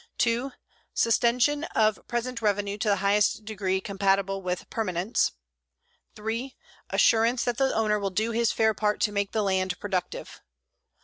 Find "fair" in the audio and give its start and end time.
8.51-8.73